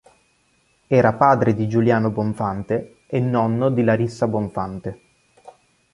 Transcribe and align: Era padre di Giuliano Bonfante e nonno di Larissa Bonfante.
Era 0.87 1.13
padre 1.13 1.53
di 1.53 1.67
Giuliano 1.67 2.09
Bonfante 2.09 3.01
e 3.05 3.19
nonno 3.19 3.69
di 3.69 3.83
Larissa 3.83 4.27
Bonfante. 4.27 5.01